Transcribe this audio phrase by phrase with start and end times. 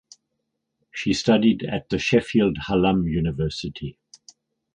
[0.89, 3.99] She studied at the Sheffield Hallam University.